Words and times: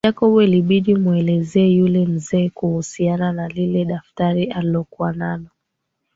Jacob 0.05 0.41
ilibidi 0.41 0.93
amuelezee 0.93 1.65
yule 1.67 2.05
mzee 2.05 2.49
kuhusiana 2.49 3.31
na 3.31 3.47
lile 3.47 3.85
daftari 3.85 4.43
alokua 4.51 5.11
nalo 5.13 5.47